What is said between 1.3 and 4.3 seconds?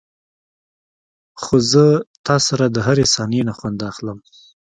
خو زه تاسره دهرې ثانيې نه خوند اخلم.